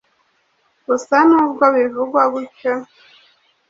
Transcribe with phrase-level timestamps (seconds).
[0.85, 2.73] Gusa nubwo bivugwa gutyo,